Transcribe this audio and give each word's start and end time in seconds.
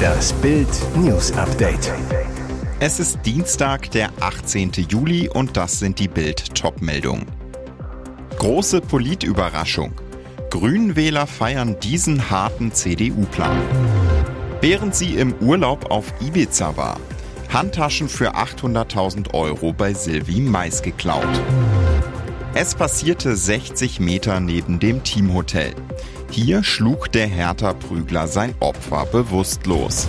Das 0.00 0.32
Bild 0.34 0.68
News 0.96 1.32
Update. 1.32 1.92
Es 2.78 3.00
ist 3.00 3.18
Dienstag, 3.24 3.90
der 3.90 4.10
18. 4.20 4.72
Juli 4.88 5.28
und 5.28 5.56
das 5.56 5.78
sind 5.78 5.98
die 5.98 6.08
Bild 6.08 6.54
Topmeldungen. 6.54 7.26
Große 8.38 8.80
Politüberraschung. 8.80 9.92
Grünwähler 10.50 11.26
feiern 11.26 11.78
diesen 11.80 12.30
harten 12.30 12.72
CDU-Plan. 12.72 13.60
Während 14.60 14.94
sie 14.94 15.16
im 15.16 15.34
Urlaub 15.40 15.90
auf 15.90 16.12
Ibiza 16.20 16.76
war, 16.76 16.98
Handtaschen 17.52 18.08
für 18.08 18.34
800.000 18.36 19.34
Euro 19.34 19.72
bei 19.72 19.92
Sylvie 19.92 20.40
Mais 20.40 20.82
geklaut. 20.82 21.28
Es 22.54 22.74
passierte 22.74 23.36
60 23.36 24.00
Meter 24.00 24.40
neben 24.40 24.80
dem 24.80 25.04
Teamhotel. 25.04 25.72
Hier 26.30 26.62
schlug 26.62 27.10
der 27.10 27.26
Hertha-Prügler 27.26 28.28
sein 28.28 28.54
Opfer 28.60 29.04
bewusstlos. 29.06 30.06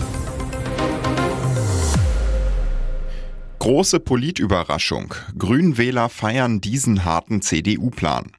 Große 3.57 3.99
Politüberraschung. 3.99 5.15
Grünwähler 5.37 6.09
feiern 6.09 6.61
diesen 6.61 7.05
harten 7.05 7.41
CDU-Plan. 7.41 8.31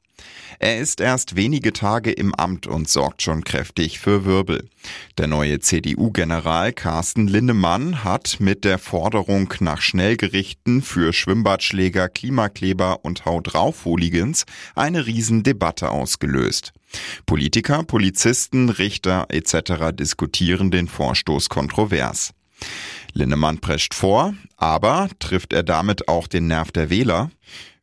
Er 0.59 0.79
ist 0.79 1.01
erst 1.01 1.35
wenige 1.35 1.73
Tage 1.73 2.12
im 2.12 2.35
Amt 2.35 2.67
und 2.67 2.89
sorgt 2.89 3.23
schon 3.23 3.43
kräftig 3.43 3.99
für 3.99 4.25
Wirbel. 4.25 4.69
Der 5.19 5.27
neue 5.27 5.59
CDU-General 5.59 6.73
Carsten 6.73 7.27
Linnemann 7.27 8.05
hat 8.05 8.37
mit 8.39 8.65
der 8.65 8.79
Forderung 8.79 9.53
nach 9.61 9.81
Schnellgerichten 9.81 10.83
für 10.83 11.12
Schwimmbadschläger, 11.12 12.09
Klimakleber 12.09 13.05
und 13.05 13.25
Haut 13.25 13.53
drauf 13.53 13.85
Hooligans 13.85 14.45
eine 14.75 15.07
Riesendebatte 15.07 15.91
ausgelöst. 15.91 16.73
Politiker, 17.27 17.83
Polizisten, 17.83 18.69
Richter 18.69 19.27
etc. 19.31 19.93
diskutieren 19.93 20.70
den 20.70 20.89
Vorstoß 20.89 21.48
kontrovers. 21.48 22.34
Linnemann 23.14 23.59
prescht 23.59 23.95
vor, 23.95 24.34
aber 24.57 25.09
trifft 25.19 25.53
er 25.53 25.62
damit 25.62 26.09
auch 26.09 26.27
den 26.29 26.47
Nerv 26.47 26.73
der 26.73 26.91
Wähler? 26.91 27.31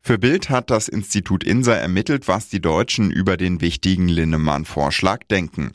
Für 0.02 0.18
Bild 0.18 0.50
hat 0.50 0.70
das 0.70 0.88
Institut 0.88 1.44
INSA 1.44 1.74
ermittelt, 1.74 2.28
was 2.28 2.50
die 2.50 2.62
Deutschen 2.62 3.12
über 3.12 3.38
den 3.38 3.62
wichtigen 3.62 4.08
Linnemann-Vorschlag 4.08 5.24
denken. 5.30 5.74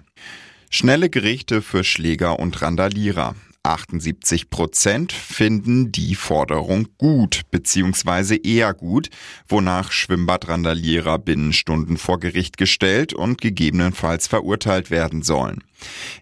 Schnelle 0.71 1.09
Gerichte 1.09 1.63
für 1.63 1.85
Schläger 1.85 2.39
und 2.41 2.61
Randalierer. 2.61 3.37
78 3.65 4.51
Prozent 4.51 5.13
finden 5.13 5.91
die 5.91 6.15
Forderung 6.15 6.89
gut 6.99 7.43
bzw. 7.51 8.37
eher 8.37 8.75
gut, 8.75 9.09
wonach 9.49 9.91
Schwimmbadrandalierer 9.91 11.19
binnen 11.19 11.53
Stunden 11.53 11.97
vor 11.97 12.21
Gericht 12.21 12.59
gestellt 12.59 13.15
und 13.15 13.41
gegebenenfalls 13.41 14.27
verurteilt 14.27 14.91
werden 14.91 15.23
sollen. 15.23 15.65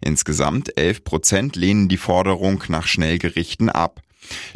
Insgesamt 0.00 0.78
11 0.78 1.02
Prozent 1.02 1.56
lehnen 1.56 1.88
die 1.88 1.96
Forderung 1.96 2.62
nach 2.68 2.86
Schnellgerichten 2.86 3.70
ab. 3.70 4.02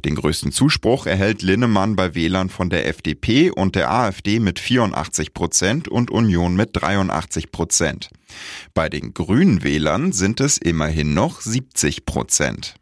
Den 0.04 0.14
größten 0.14 0.52
Zuspruch 0.52 1.06
erhält 1.06 1.42
Linnemann 1.42 1.96
bei 1.96 2.14
Wählern 2.14 2.50
von 2.50 2.70
der 2.70 2.86
FDP 2.86 3.50
und 3.50 3.74
der 3.74 3.90
AfD 3.90 4.40
mit 4.40 4.58
84 4.58 5.34
Prozent 5.34 5.88
und 5.88 6.10
Union 6.10 6.56
mit 6.56 6.70
83 6.72 7.50
Prozent. 7.50 8.10
Bei 8.74 8.88
den 8.88 9.14
Grünen 9.14 9.62
Wählern 9.62 10.12
sind 10.12 10.40
es 10.40 10.58
immerhin 10.58 11.14
noch 11.14 11.40
70 11.40 12.06
Prozent. 12.06 12.76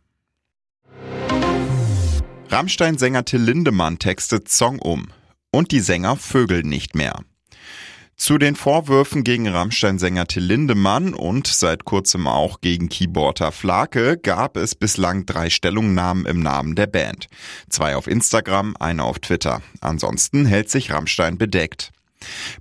Rammstein-Sänger 2.48 3.24
Till 3.24 3.40
Lindemann 3.40 3.98
textet 3.98 4.48
Song 4.48 4.78
um. 4.78 5.08
Und 5.50 5.72
die 5.72 5.80
Sänger 5.80 6.16
vögeln 6.16 6.68
nicht 6.68 6.94
mehr. 6.94 7.20
Zu 8.16 8.38
den 8.38 8.54
Vorwürfen 8.54 9.24
gegen 9.24 9.48
Rammstein-Sänger 9.48 10.26
Till 10.28 10.44
Lindemann 10.44 11.14
und 11.14 11.48
seit 11.48 11.84
kurzem 11.84 12.28
auch 12.28 12.60
gegen 12.60 12.88
Keyboarder 12.88 13.50
Flake 13.50 14.16
gab 14.18 14.56
es 14.56 14.76
bislang 14.76 15.26
drei 15.26 15.50
Stellungnahmen 15.50 16.24
im 16.24 16.40
Namen 16.40 16.76
der 16.76 16.86
Band. 16.86 17.26
Zwei 17.68 17.96
auf 17.96 18.06
Instagram, 18.06 18.76
eine 18.78 19.02
auf 19.02 19.18
Twitter. 19.18 19.62
Ansonsten 19.80 20.46
hält 20.46 20.70
sich 20.70 20.92
Rammstein 20.92 21.39
bedeckt. 21.39 21.90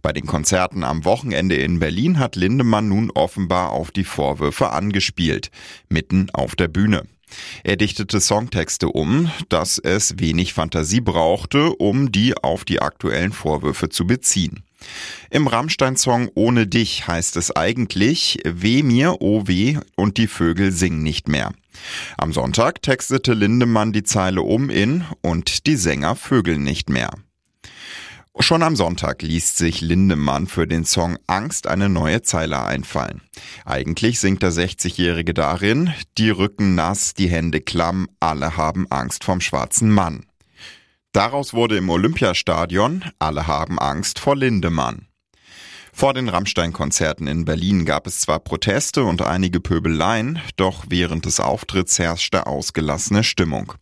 Bei 0.02 0.12
den 0.12 0.26
Konzerten 0.26 0.84
am 0.84 1.06
Wochenende 1.06 1.56
in 1.56 1.80
Berlin 1.80 2.20
hat 2.20 2.36
Lindemann 2.36 2.90
nun 2.90 3.12
offenbar 3.12 3.72
auf 3.72 3.92
die 3.92 4.04
Vorwürfe 4.04 4.72
angespielt, 4.72 5.52
mitten 5.88 6.30
auf 6.32 6.56
der 6.56 6.68
Bühne. 6.68 7.04
Er 7.64 7.78
dichtete 7.78 8.20
Songtexte 8.20 8.90
um, 8.90 9.32
dass 9.50 9.78
es 9.78 10.20
wenig 10.20 10.54
Fantasie 10.54 11.02
brauchte, 11.02 11.74
um 11.76 12.12
die 12.12 12.36
auf 12.36 12.66
die 12.66 12.82
aktuellen 12.82 13.32
Vorwürfe 13.32 13.90
zu 13.90 14.06
beziehen. 14.06 14.64
Im 15.30 15.48
Rammstein-Song 15.48 16.30
Ohne 16.36 16.68
dich 16.68 17.08
heißt 17.08 17.38
es 17.38 17.56
eigentlich 17.56 18.40
Weh 18.46 18.84
mir, 18.84 19.18
oh 19.22 19.48
weh 19.48 19.78
und 19.96 20.18
die 20.18 20.28
Vögel 20.28 20.72
singen 20.72 21.04
nicht 21.04 21.28
mehr. 21.28 21.52
Am 22.18 22.34
Sonntag 22.34 22.82
textete 22.82 23.34
Lindemann 23.34 23.94
die 23.94 24.04
Zeile 24.04 24.42
um 24.42 24.70
in 24.70 25.04
und 25.22 25.66
die 25.66 25.76
Sänger 25.76 26.16
vögeln 26.16 26.64
nicht 26.64 26.90
mehr. 26.90 27.12
Schon 28.40 28.64
am 28.64 28.76
Sonntag 28.76 29.22
liest 29.22 29.58
sich 29.58 29.82
Lindemann 29.82 30.48
für 30.48 30.66
den 30.66 30.86
Song 30.86 31.20
Angst 31.28 31.68
eine 31.68 31.88
neue 31.88 32.24
Zeile 32.24 32.64
einfallen. 32.64 33.22
Eigentlich 33.64 34.20
singt 34.20 34.42
der 34.42 34.52
60-Jährige 34.52 35.36
darin, 35.36 35.94
die 36.18 36.32
Rücken 36.32 36.74
nass, 36.74 37.14
die 37.14 37.28
Hände 37.28 37.62
klamm, 37.62 38.10
alle 38.20 38.58
haben 38.58 38.88
Angst 38.90 39.24
vom 39.24 39.40
schwarzen 39.40 39.92
Mann. 39.92 40.26
Daraus 41.14 41.54
wurde 41.54 41.78
im 41.78 41.92
Olympiastadion 41.92 43.06
Alle 43.20 43.46
haben 43.46 43.78
Angst 43.78 44.18
vor 44.18 44.36
Lindemann. 44.36 45.08
Vor 45.96 46.16
den 46.16 46.28
Rammstein-Konzerten 46.28 47.28
in 47.28 47.46
Berlin 47.46 47.86
gab 47.86 48.08
es 48.08 48.20
zwar 48.20 48.40
Proteste 48.40 49.04
und 49.04 49.22
einige 49.22 49.60
Pöbeleien, 49.60 50.42
doch 50.56 50.86
während 50.90 51.26
des 51.26 51.40
Auftritts 51.40 52.00
herrschte 52.00 52.48
ausgelassene 52.48 53.24
Stimmung. 53.24 53.74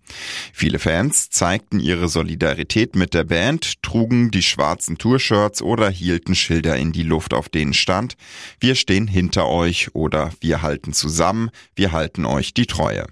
Viele 0.52 0.78
Fans 0.78 1.30
zeigten 1.30 1.80
ihre 1.80 2.10
Solidarität 2.10 2.98
mit 2.98 3.14
der 3.14 3.24
Band, 3.24 3.82
trugen 3.82 4.30
die 4.30 4.44
schwarzen 4.44 4.98
Tourshirts 4.98 5.62
oder 5.62 5.90
hielten 5.90 6.36
Schilder 6.36 6.76
in 6.76 6.92
die 6.92 7.04
Luft, 7.04 7.34
auf 7.34 7.48
denen 7.48 7.74
stand 7.74 8.18
Wir 8.60 8.76
stehen 8.76 9.08
hinter 9.08 9.48
euch 9.48 9.96
oder 9.96 10.32
Wir 10.42 10.62
halten 10.62 10.92
zusammen, 10.92 11.50
wir 11.76 11.94
halten 11.94 12.26
euch 12.26 12.54
die 12.54 12.66
Treue. 12.66 13.08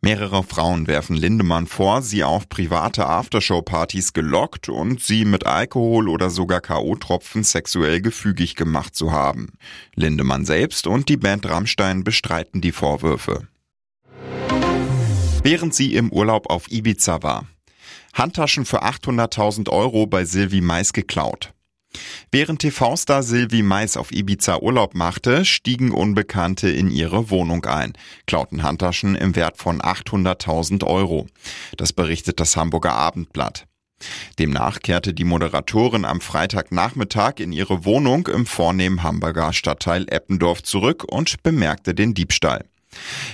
Mehrere 0.00 0.44
Frauen 0.44 0.86
werfen 0.86 1.16
Lindemann 1.16 1.66
vor, 1.66 2.02
sie 2.02 2.22
auf 2.22 2.48
private 2.48 3.06
Aftershow-Partys 3.06 4.12
gelockt 4.12 4.68
und 4.68 5.02
sie 5.02 5.24
mit 5.24 5.44
Alkohol 5.44 6.08
oder 6.08 6.30
sogar 6.30 6.60
K.O.-Tropfen 6.60 7.42
sexuell 7.42 8.00
gefügig 8.00 8.54
gemacht 8.54 8.94
zu 8.94 9.10
haben. 9.10 9.48
Lindemann 9.96 10.44
selbst 10.44 10.86
und 10.86 11.08
die 11.08 11.16
Band 11.16 11.48
Rammstein 11.48 12.04
bestreiten 12.04 12.60
die 12.60 12.72
Vorwürfe. 12.72 13.48
Während 15.42 15.74
sie 15.74 15.94
im 15.94 16.12
Urlaub 16.12 16.48
auf 16.48 16.70
Ibiza 16.70 17.22
war. 17.24 17.46
Handtaschen 18.14 18.66
für 18.66 18.84
800.000 18.84 19.68
Euro 19.68 20.06
bei 20.06 20.24
Sylvie 20.24 20.60
Mais 20.60 20.92
geklaut. 20.92 21.52
Während 22.30 22.60
TV-Star 22.60 23.22
Sylvie 23.22 23.62
Mais 23.62 23.96
auf 23.96 24.12
Ibiza 24.12 24.58
Urlaub 24.58 24.94
machte, 24.94 25.44
stiegen 25.44 25.92
Unbekannte 25.92 26.68
in 26.68 26.90
ihre 26.90 27.30
Wohnung 27.30 27.64
ein, 27.64 27.94
klauten 28.26 28.62
Handtaschen 28.62 29.14
im 29.14 29.34
Wert 29.34 29.56
von 29.56 29.80
800.000 29.80 30.84
Euro. 30.84 31.26
Das 31.76 31.92
berichtet 31.92 32.38
das 32.40 32.56
Hamburger 32.56 32.92
Abendblatt. 32.92 33.64
Demnach 34.38 34.80
kehrte 34.80 35.14
die 35.14 35.24
Moderatorin 35.24 36.04
am 36.04 36.20
Freitagnachmittag 36.20 37.40
in 37.40 37.52
ihre 37.52 37.84
Wohnung 37.84 38.28
im 38.28 38.46
vornehmen 38.46 39.02
Hamburger 39.02 39.52
Stadtteil 39.52 40.06
Eppendorf 40.08 40.62
zurück 40.62 41.04
und 41.04 41.42
bemerkte 41.42 41.94
den 41.94 42.14
Diebstahl. 42.14 42.64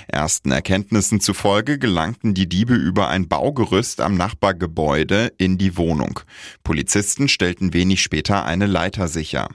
Ersten 0.07 0.51
Erkenntnissen 0.51 1.19
zufolge 1.19 1.79
gelangten 1.79 2.33
die 2.33 2.47
Diebe 2.47 2.75
über 2.75 3.07
ein 3.07 3.27
Baugerüst 3.27 4.01
am 4.01 4.15
Nachbargebäude 4.15 5.33
in 5.37 5.57
die 5.57 5.77
Wohnung. 5.77 6.19
Polizisten 6.63 7.27
stellten 7.27 7.73
wenig 7.73 8.01
später 8.01 8.45
eine 8.45 8.65
Leiter 8.65 9.07
sicher. 9.07 9.47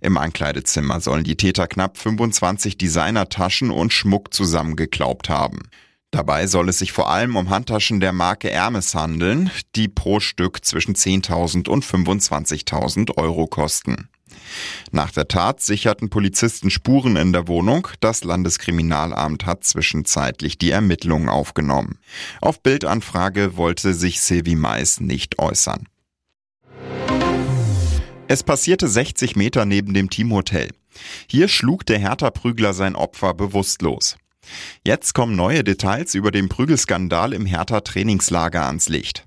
Im 0.00 0.18
Ankleidezimmer 0.18 1.00
sollen 1.00 1.24
die 1.24 1.36
Täter 1.36 1.66
knapp 1.66 1.98
25 1.98 2.76
Designertaschen 2.76 3.70
und 3.70 3.92
Schmuck 3.92 4.34
zusammengeklaubt 4.34 5.28
haben. 5.28 5.60
Dabei 6.10 6.46
soll 6.46 6.68
es 6.68 6.78
sich 6.78 6.92
vor 6.92 7.10
allem 7.10 7.34
um 7.34 7.50
Handtaschen 7.50 7.98
der 7.98 8.12
Marke 8.12 8.48
Hermes 8.48 8.94
handeln, 8.94 9.50
die 9.74 9.88
pro 9.88 10.20
Stück 10.20 10.64
zwischen 10.64 10.94
10.000 10.94 11.68
und 11.68 11.84
25.000 11.84 13.16
Euro 13.16 13.48
kosten. 13.48 14.08
Nach 14.92 15.10
der 15.10 15.28
Tat 15.28 15.60
sicherten 15.60 16.10
Polizisten 16.10 16.70
Spuren 16.70 17.16
in 17.16 17.32
der 17.32 17.48
Wohnung. 17.48 17.88
Das 18.00 18.24
Landeskriminalamt 18.24 19.46
hat 19.46 19.64
zwischenzeitlich 19.64 20.58
die 20.58 20.70
Ermittlungen 20.70 21.28
aufgenommen. 21.28 21.98
Auf 22.40 22.62
Bildanfrage 22.62 23.56
wollte 23.56 23.94
sich 23.94 24.20
Sylvie 24.20 24.56
Mais 24.56 25.00
nicht 25.00 25.38
äußern. 25.38 25.88
Es 28.26 28.42
passierte 28.42 28.88
60 28.88 29.36
Meter 29.36 29.64
neben 29.66 29.92
dem 29.92 30.10
Teamhotel. 30.10 30.70
Hier 31.28 31.48
schlug 31.48 31.84
der 31.86 31.98
Hertha-Prügler 31.98 32.72
sein 32.72 32.96
Opfer 32.96 33.34
bewusstlos. 33.34 34.16
Jetzt 34.86 35.14
kommen 35.14 35.36
neue 35.36 35.64
Details 35.64 36.14
über 36.14 36.30
den 36.30 36.48
Prügelskandal 36.48 37.32
im 37.32 37.46
Hertha-Trainingslager 37.46 38.66
ans 38.66 38.88
Licht. 38.88 39.24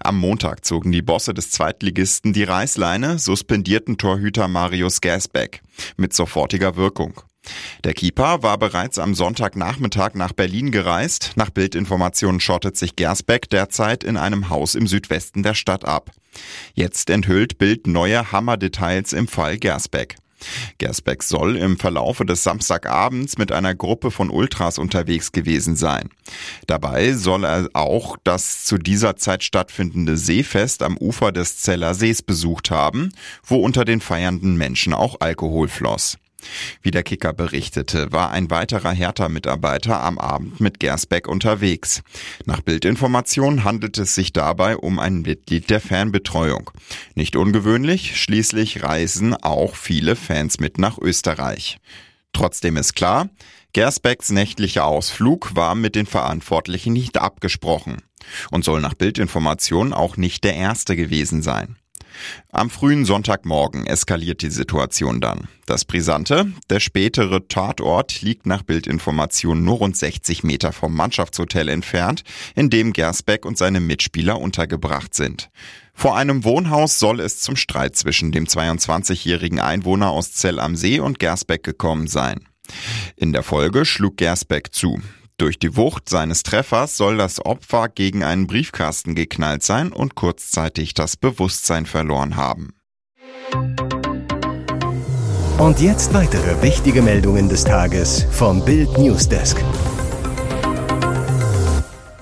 Am 0.00 0.18
Montag 0.18 0.64
zogen 0.64 0.92
die 0.92 1.02
Bosse 1.02 1.34
des 1.34 1.50
Zweitligisten 1.50 2.32
die 2.32 2.44
Reißleine, 2.44 3.18
suspendierten 3.18 3.98
Torhüter 3.98 4.48
Marius 4.48 5.00
Gasbeck 5.00 5.62
mit 5.96 6.14
sofortiger 6.14 6.76
Wirkung. 6.76 7.20
Der 7.84 7.94
Keeper 7.94 8.42
war 8.42 8.58
bereits 8.58 8.98
am 8.98 9.14
Sonntagnachmittag 9.14 10.14
nach 10.14 10.32
Berlin 10.32 10.70
gereist. 10.70 11.32
Nach 11.36 11.50
Bildinformationen 11.50 12.40
schottet 12.40 12.76
sich 12.76 12.96
Gersbeck 12.96 13.48
derzeit 13.50 14.04
in 14.04 14.16
einem 14.16 14.50
Haus 14.50 14.74
im 14.74 14.86
Südwesten 14.86 15.42
der 15.42 15.54
Stadt 15.54 15.84
ab. 15.84 16.10
Jetzt 16.74 17.08
enthüllt 17.10 17.58
Bild 17.58 17.86
neue 17.86 18.32
Hammerdetails 18.32 19.12
im 19.12 19.28
Fall 19.28 19.58
Gersbeck. 19.58 20.16
Gersbeck 20.78 21.22
soll 21.22 21.56
im 21.56 21.78
Verlaufe 21.78 22.24
des 22.24 22.42
Samstagabends 22.42 23.38
mit 23.38 23.52
einer 23.52 23.74
Gruppe 23.74 24.10
von 24.10 24.30
Ultras 24.30 24.78
unterwegs 24.78 25.32
gewesen 25.32 25.76
sein. 25.76 26.10
Dabei 26.66 27.12
soll 27.12 27.44
er 27.44 27.68
auch 27.72 28.16
das 28.24 28.64
zu 28.64 28.78
dieser 28.78 29.16
Zeit 29.16 29.42
stattfindende 29.44 30.16
Seefest 30.16 30.82
am 30.82 30.96
Ufer 30.96 31.32
des 31.32 31.58
Zeller 31.58 31.94
Sees 31.94 32.22
besucht 32.22 32.70
haben, 32.70 33.12
wo 33.44 33.56
unter 33.56 33.84
den 33.84 34.00
feiernden 34.00 34.56
Menschen 34.56 34.94
auch 34.94 35.16
Alkohol 35.20 35.68
floss. 35.68 36.18
Wie 36.82 36.90
der 36.90 37.02
Kicker 37.02 37.32
berichtete, 37.32 38.12
war 38.12 38.30
ein 38.30 38.50
weiterer 38.50 38.92
Hertha-Mitarbeiter 38.92 40.02
am 40.02 40.18
Abend 40.18 40.60
mit 40.60 40.80
Gersbeck 40.80 41.28
unterwegs. 41.28 42.02
Nach 42.44 42.60
Bildinformation 42.60 43.64
handelt 43.64 43.98
es 43.98 44.14
sich 44.14 44.32
dabei 44.32 44.76
um 44.76 44.98
ein 44.98 45.22
Mitglied 45.22 45.70
der 45.70 45.80
Fanbetreuung. 45.80 46.70
Nicht 47.14 47.36
ungewöhnlich, 47.36 48.20
schließlich 48.20 48.82
reisen 48.82 49.34
auch 49.34 49.76
viele 49.76 50.16
Fans 50.16 50.60
mit 50.60 50.78
nach 50.78 50.98
Österreich. 50.98 51.78
Trotzdem 52.32 52.76
ist 52.76 52.94
klar, 52.94 53.30
Gersbecks 53.72 54.30
nächtlicher 54.30 54.84
Ausflug 54.84 55.54
war 55.54 55.74
mit 55.74 55.94
den 55.94 56.06
Verantwortlichen 56.06 56.92
nicht 56.92 57.18
abgesprochen 57.18 57.98
und 58.50 58.64
soll 58.64 58.80
nach 58.80 58.94
Bildinformation 58.94 59.92
auch 59.92 60.16
nicht 60.16 60.44
der 60.44 60.54
erste 60.54 60.96
gewesen 60.96 61.42
sein. 61.42 61.76
Am 62.50 62.70
frühen 62.70 63.04
Sonntagmorgen 63.04 63.86
eskaliert 63.86 64.42
die 64.42 64.50
Situation 64.50 65.20
dann. 65.20 65.48
Das 65.66 65.84
Brisante, 65.84 66.52
der 66.70 66.80
spätere 66.80 67.48
Tatort 67.48 68.22
liegt 68.22 68.46
nach 68.46 68.62
Bildinformation 68.62 69.64
nur 69.64 69.78
rund 69.78 69.96
60 69.96 70.44
Meter 70.44 70.72
vom 70.72 70.94
Mannschaftshotel 70.94 71.68
entfernt, 71.68 72.22
in 72.54 72.70
dem 72.70 72.92
Gersbeck 72.92 73.44
und 73.44 73.58
seine 73.58 73.80
Mitspieler 73.80 74.40
untergebracht 74.40 75.14
sind. 75.14 75.50
Vor 75.92 76.16
einem 76.16 76.44
Wohnhaus 76.44 76.98
soll 76.98 77.20
es 77.20 77.40
zum 77.40 77.56
Streit 77.56 77.96
zwischen 77.96 78.30
dem 78.30 78.44
22-jährigen 78.44 79.60
Einwohner 79.60 80.10
aus 80.10 80.32
Zell 80.32 80.60
am 80.60 80.76
See 80.76 81.00
und 81.00 81.18
Gersbeck 81.18 81.62
gekommen 81.62 82.06
sein. 82.06 82.46
In 83.16 83.32
der 83.32 83.42
Folge 83.42 83.84
schlug 83.84 84.16
Gersbeck 84.16 84.72
zu. 84.72 85.00
Durch 85.38 85.58
die 85.58 85.76
Wucht 85.76 86.08
seines 86.08 86.44
Treffers 86.44 86.96
soll 86.96 87.18
das 87.18 87.44
Opfer 87.44 87.90
gegen 87.90 88.24
einen 88.24 88.46
Briefkasten 88.46 89.14
geknallt 89.14 89.62
sein 89.62 89.92
und 89.92 90.14
kurzzeitig 90.14 90.94
das 90.94 91.18
Bewusstsein 91.18 91.84
verloren 91.84 92.36
haben. 92.36 92.74
Und 95.58 95.80
jetzt 95.80 96.14
weitere 96.14 96.62
wichtige 96.62 97.02
Meldungen 97.02 97.50
des 97.50 97.64
Tages 97.64 98.26
vom 98.30 98.64
Bild 98.64 98.96
Newsdesk. 98.96 99.62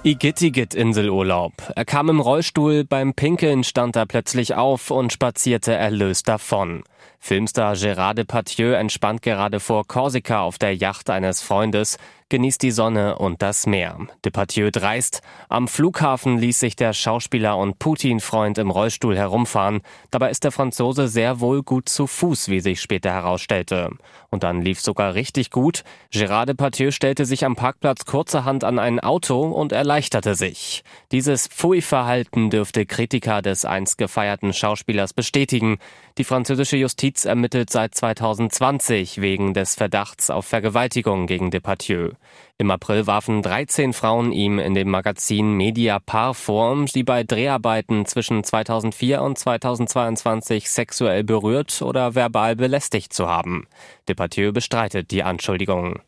Igitt 0.02 0.42
Igitt 0.42 0.74
Inselurlaub. 0.74 1.52
Er 1.76 1.84
kam 1.84 2.08
im 2.08 2.18
Rollstuhl, 2.18 2.84
beim 2.84 3.14
Pinkeln 3.14 3.62
stand 3.62 3.94
er 3.94 4.06
plötzlich 4.06 4.54
auf 4.54 4.90
und 4.90 5.12
spazierte 5.12 5.72
erlöst 5.72 6.26
davon. 6.26 6.82
Filmstar 7.18 7.74
Gérard 7.74 8.14
Depardieu 8.14 8.72
entspannt 8.72 9.22
gerade 9.22 9.58
vor 9.58 9.86
Korsika 9.86 10.42
auf 10.42 10.58
der 10.58 10.76
Yacht 10.76 11.08
eines 11.08 11.40
Freundes, 11.40 11.96
genießt 12.28 12.62
die 12.62 12.70
Sonne 12.70 13.16
und 13.18 13.42
das 13.42 13.66
Meer. 13.66 13.96
Depardieu 14.24 14.70
dreist. 14.70 15.20
Am 15.48 15.68
Flughafen 15.68 16.38
ließ 16.38 16.58
sich 16.58 16.74
der 16.74 16.92
Schauspieler 16.92 17.56
und 17.56 17.78
Putin-Freund 17.78 18.58
im 18.58 18.70
Rollstuhl 18.70 19.16
herumfahren. 19.16 19.82
Dabei 20.10 20.30
ist 20.30 20.42
der 20.42 20.50
Franzose 20.50 21.06
sehr 21.06 21.40
wohl 21.40 21.62
gut 21.62 21.88
zu 21.88 22.06
Fuß, 22.06 22.48
wie 22.48 22.60
sich 22.60 22.80
später 22.80 23.12
herausstellte. 23.12 23.90
Und 24.30 24.42
dann 24.42 24.62
lief 24.62 24.80
sogar 24.80 25.14
richtig 25.14 25.50
gut. 25.50 25.84
Gérard 26.12 26.46
Depardieu 26.46 26.90
stellte 26.90 27.24
sich 27.24 27.44
am 27.44 27.56
Parkplatz 27.56 28.04
kurzerhand 28.04 28.64
an 28.64 28.78
ein 28.78 28.98
Auto 28.98 29.42
und 29.42 29.72
erleichterte 29.72 30.34
sich. 30.34 30.82
Dieses 31.12 31.46
Pfui-Verhalten 31.46 32.50
dürfte 32.50 32.84
Kritiker 32.84 33.42
des 33.42 33.64
einst 33.64 33.96
gefeierten 33.96 34.52
Schauspielers 34.52 35.12
bestätigen. 35.12 35.78
Die 36.18 36.24
französische 36.24 36.76
Justiz 36.76 36.93
ermittelt 37.24 37.70
seit 37.70 37.94
2020 37.94 39.20
wegen 39.20 39.54
des 39.54 39.74
Verdachts 39.74 40.30
auf 40.30 40.46
Vergewaltigung 40.46 41.26
gegen 41.26 41.50
Depardieu. 41.50 42.10
Im 42.56 42.70
April 42.70 43.06
warfen 43.06 43.42
13 43.42 43.92
Frauen 43.92 44.32
ihm 44.32 44.58
in 44.58 44.74
dem 44.74 44.90
Magazin 44.90 45.52
Media 45.54 45.98
Par 45.98 46.34
vor, 46.34 46.86
sie 46.86 47.02
bei 47.02 47.24
Dreharbeiten 47.24 48.06
zwischen 48.06 48.44
2004 48.44 49.22
und 49.22 49.38
2022 49.38 50.70
sexuell 50.70 51.24
berührt 51.24 51.82
oder 51.82 52.14
verbal 52.14 52.56
belästigt 52.56 53.12
zu 53.12 53.28
haben. 53.28 53.66
Depardieu 54.08 54.52
bestreitet 54.52 55.10
die 55.10 55.22
Anschuldigungen. 55.22 56.00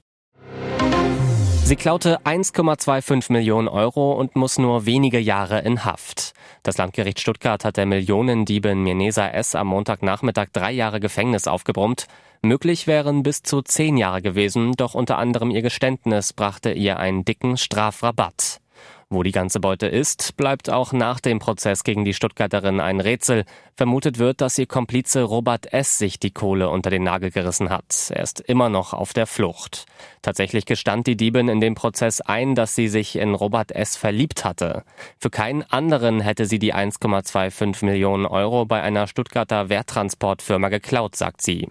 Sie 1.67 1.75
klaute 1.75 2.21
1,25 2.21 3.33
Millionen 3.33 3.67
Euro 3.67 4.13
und 4.13 4.37
muss 4.37 4.57
nur 4.57 4.87
wenige 4.87 5.19
Jahre 5.19 5.63
in 5.63 5.85
Haft. 5.85 6.33
Das 6.63 6.79
Landgericht 6.79 7.19
Stuttgart 7.19 7.65
hat 7.65 7.77
der 7.77 7.87
Millionendiebin 7.87 8.85
Mirnesa 8.85 9.27
S. 9.27 9.57
am 9.57 9.67
Montagnachmittag 9.67 10.51
drei 10.53 10.71
Jahre 10.71 11.01
Gefängnis 11.01 11.49
aufgebrummt. 11.49 12.07
Möglich 12.41 12.87
wären 12.87 13.25
bis 13.25 13.43
zu 13.43 13.63
zehn 13.63 13.97
Jahre 13.97 14.23
gewesen, 14.23 14.75
doch 14.77 14.95
unter 14.95 15.19
anderem 15.19 15.51
ihr 15.51 15.63
Geständnis 15.63 16.33
brachte 16.33 16.71
ihr 16.71 17.01
einen 17.01 17.25
dicken 17.25 17.57
Strafrabatt. 17.57 18.61
Wo 19.09 19.23
die 19.23 19.31
ganze 19.31 19.61
Beute 19.61 19.87
ist, 19.87 20.37
bleibt 20.37 20.69
auch 20.69 20.93
nach 20.93 21.21
dem 21.21 21.39
Prozess 21.39 21.85
gegen 21.85 22.05
die 22.05 22.13
Stuttgarterin 22.13 22.81
ein 22.81 22.99
Rätsel. 22.99 23.45
Vermutet 23.77 24.19
wird, 24.19 24.41
dass 24.41 24.59
ihr 24.59 24.67
Komplize 24.67 25.23
Robert 25.23 25.73
S. 25.73 25.97
sich 25.97 26.19
die 26.19 26.33
Kohle 26.33 26.71
unter 26.71 26.91
den 26.91 27.05
Nagel 27.05 27.31
gerissen 27.31 27.71
hat. 27.71 28.11
Er 28.11 28.25
ist 28.25 28.41
immer 28.41 28.69
noch 28.69 28.93
auf 28.93 29.13
der 29.13 29.29
Flucht. 29.29 29.87
Tatsächlich 30.23 30.67
gestand 30.67 31.07
die 31.07 31.17
Diebin 31.17 31.49
in 31.49 31.61
dem 31.61 31.77
Prozess 31.77 32.21
ein, 32.21 32.57
dass 32.57 32.75
sie 32.75 32.89
sich 32.89 33.15
in 33.15 33.35
Robert 33.35 33.71
S. 33.71 33.97
verliebt 33.97 34.45
hatte. 34.45 34.83
Für 35.21 35.31
keinen 35.31 35.63
anderen 35.63 36.21
hätte 36.21 36.47
sie 36.47 36.59
die 36.59 36.75
1,25 36.75 37.85
Millionen 37.85 38.27
Euro 38.27 38.67
bei 38.67 38.83
einer 38.83 39.07
Stuttgarter 39.07 39.69
Werttransportfirma 39.69 40.69
geklaut, 40.69 41.15
sagt 41.15 41.43
sie. 41.43 41.69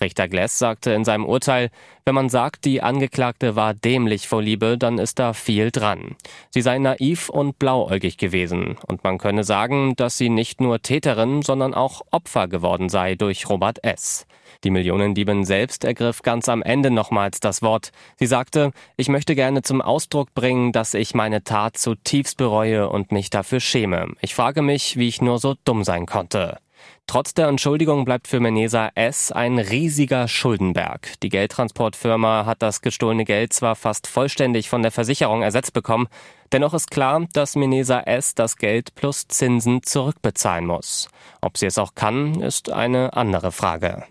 Richter 0.00 0.28
Gless 0.28 0.58
sagte 0.58 0.92
in 0.92 1.04
seinem 1.04 1.24
Urteil, 1.24 1.70
wenn 2.04 2.14
man 2.14 2.28
sagt, 2.28 2.64
die 2.64 2.82
Angeklagte 2.82 3.56
war 3.56 3.74
dämlich 3.74 4.28
vor 4.28 4.40
Liebe, 4.40 4.78
dann 4.78 4.98
ist 4.98 5.18
da 5.18 5.32
viel 5.32 5.70
dran. 5.70 6.16
Sie 6.50 6.62
sei 6.62 6.78
naiv 6.78 7.28
und 7.28 7.58
blauäugig 7.58 8.16
gewesen 8.16 8.76
und 8.86 9.04
man 9.04 9.18
könne 9.18 9.44
sagen, 9.44 9.94
dass 9.96 10.16
sie 10.16 10.28
nicht 10.28 10.60
nur 10.60 10.80
Täterin, 10.80 11.42
sondern 11.42 11.74
auch 11.74 12.02
Opfer 12.10 12.48
geworden 12.48 12.88
sei 12.88 13.14
durch 13.14 13.48
Robert 13.48 13.82
S. 13.84 14.26
Die 14.64 14.70
Millionendiebin 14.70 15.44
selbst 15.44 15.84
ergriff 15.84 16.22
ganz 16.22 16.48
am 16.48 16.62
Ende 16.62 16.90
nochmals 16.90 17.40
das 17.40 17.62
Wort. 17.62 17.92
Sie 18.16 18.26
sagte, 18.26 18.72
ich 18.96 19.08
möchte 19.08 19.34
gerne 19.34 19.62
zum 19.62 19.80
Ausdruck 19.80 20.34
bringen, 20.34 20.72
dass 20.72 20.94
ich 20.94 21.14
meine 21.14 21.44
Tat 21.44 21.76
zutiefst 21.76 22.36
bereue 22.36 22.88
und 22.88 23.12
mich 23.12 23.30
dafür 23.30 23.60
schäme. 23.60 24.08
Ich 24.20 24.34
frage 24.34 24.62
mich, 24.62 24.96
wie 24.96 25.08
ich 25.08 25.22
nur 25.22 25.38
so 25.38 25.54
dumm 25.64 25.84
sein 25.84 26.06
konnte. 26.06 26.58
Trotz 27.06 27.32
der 27.34 27.48
Entschuldigung 27.48 28.04
bleibt 28.04 28.28
für 28.28 28.40
Menesa 28.40 28.90
S. 28.94 29.32
ein 29.32 29.58
riesiger 29.58 30.28
Schuldenberg. 30.28 31.18
Die 31.22 31.30
Geldtransportfirma 31.30 32.44
hat 32.44 32.62
das 32.62 32.82
gestohlene 32.82 33.24
Geld 33.24 33.52
zwar 33.52 33.76
fast 33.76 34.06
vollständig 34.06 34.68
von 34.68 34.82
der 34.82 34.90
Versicherung 34.90 35.42
ersetzt 35.42 35.72
bekommen, 35.72 36.08
dennoch 36.52 36.74
ist 36.74 36.90
klar, 36.90 37.26
dass 37.32 37.56
Menesa 37.56 38.00
S. 38.00 38.34
das 38.34 38.56
Geld 38.56 38.94
plus 38.94 39.26
Zinsen 39.28 39.82
zurückbezahlen 39.82 40.66
muss. 40.66 41.08
Ob 41.40 41.56
sie 41.56 41.66
es 41.66 41.78
auch 41.78 41.94
kann, 41.94 42.40
ist 42.40 42.70
eine 42.70 43.14
andere 43.14 43.52
Frage. 43.52 44.04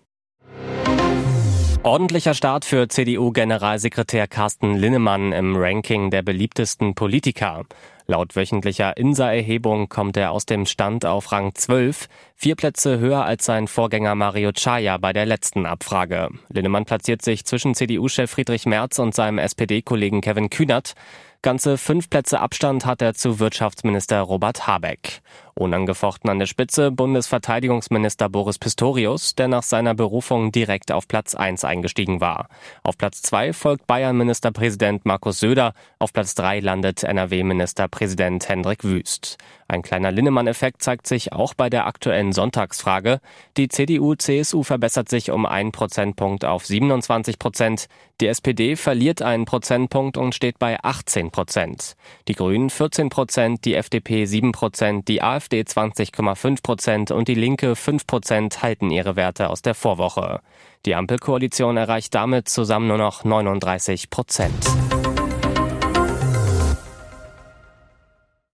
Ordentlicher 1.83 2.33
Start 2.33 2.65
für 2.65 2.87
CDU-Generalsekretär 2.87 4.27
Carsten 4.27 4.75
Linnemann 4.75 5.31
im 5.31 5.55
Ranking 5.55 6.09
der 6.09 6.21
beliebtesten 6.21 6.95
Politiker. 6.95 7.65
Laut 8.07 8.35
wöchentlicher 8.35 8.97
INSA-Erhebung 8.97 9.89
kommt 9.89 10.17
er 10.17 10.31
aus 10.31 10.45
dem 10.45 10.65
Stand 10.65 11.05
auf 11.05 11.31
Rang 11.31 11.53
12, 11.53 12.07
vier 12.35 12.55
Plätze 12.55 12.99
höher 12.99 13.25
als 13.25 13.45
sein 13.45 13.67
Vorgänger 13.67 14.15
Mario 14.15 14.51
Chaya 14.53 14.97
bei 14.97 15.13
der 15.13 15.25
letzten 15.25 15.65
Abfrage. 15.65 16.29
Linnemann 16.49 16.85
platziert 16.85 17.21
sich 17.21 17.45
zwischen 17.45 17.75
CDU-Chef 17.75 18.31
Friedrich 18.31 18.65
Merz 18.65 18.97
und 18.99 19.13
seinem 19.13 19.37
SPD-Kollegen 19.37 20.21
Kevin 20.21 20.49
Kühnert. 20.49 20.93
Ganze 21.41 21.77
fünf 21.77 22.09
Plätze 22.09 22.39
Abstand 22.39 22.85
hat 22.85 23.01
er 23.01 23.13
zu 23.13 23.39
Wirtschaftsminister 23.39 24.21
Robert 24.21 24.67
Habeck. 24.67 25.21
Unangefochten 25.57 26.29
an 26.29 26.39
der 26.39 26.45
Spitze 26.45 26.91
Bundesverteidigungsminister 26.91 28.29
Boris 28.29 28.59
Pistorius, 28.59 29.35
der 29.35 29.47
nach 29.47 29.63
seiner 29.63 29.95
Berufung 29.95 30.51
direkt 30.51 30.91
auf 30.91 31.07
Platz 31.07 31.35
1 31.35 31.63
eingestiegen 31.63 32.21
war. 32.21 32.49
Auf 32.83 32.97
Platz 32.97 33.21
2 33.23 33.53
folgt 33.53 33.87
Bayern-Ministerpräsident 33.87 35.05
Markus 35.05 35.39
Söder, 35.39 35.73
auf 35.99 36.13
Platz 36.13 36.35
3 36.35 36.59
landet 36.59 37.03
NRW-Ministerpräsident 37.03 37.97
Ministerpräsident 37.97 38.49
Hendrik 38.49 38.83
Wüst. 38.83 39.37
Ein 39.67 39.81
kleiner 39.81 40.11
Linnemann-Effekt 40.11 40.81
zeigt 40.81 41.07
sich 41.07 41.33
auch 41.33 41.53
bei 41.53 41.69
der 41.69 41.87
aktuellen 41.87 42.31
Sonntagsfrage. 42.31 43.19
Die 43.57 43.67
CDU-CSU 43.67 44.63
verbessert 44.63 45.09
sich 45.09 45.31
um 45.31 45.45
einen 45.45 45.71
Prozentpunkt 45.71 46.45
auf 46.45 46.65
27 46.65 47.37
Prozent. 47.37 47.87
Die 48.21 48.27
SPD 48.27 48.75
verliert 48.75 49.21
einen 49.21 49.45
Prozentpunkt 49.45 50.17
und 50.17 50.33
steht 50.33 50.57
bei 50.57 50.77
18 50.81 51.31
Prozent. 51.31 51.95
Die 52.27 52.33
Grünen 52.33 52.69
14 52.69 53.09
Prozent, 53.09 53.65
die 53.65 53.75
FDP 53.75 54.25
7 54.25 54.53
Prozent, 54.53 55.07
die 55.07 55.21
AfD 55.47 55.61
20,5 55.61 56.61
Prozent 56.61 57.11
und 57.11 57.27
die 57.27 57.35
Linke 57.35 57.75
5 57.75 58.05
Prozent 58.05 58.61
halten 58.61 58.91
ihre 58.91 59.15
Werte 59.15 59.49
aus 59.49 59.61
der 59.61 59.75
Vorwoche. 59.75 60.41
Die 60.85 60.93
Ampelkoalition 60.93 61.77
erreicht 61.77 62.13
damit 62.15 62.49
zusammen 62.49 62.87
nur 62.87 62.97
noch 62.97 63.23
39 63.23 64.09
Prozent. 64.09 64.53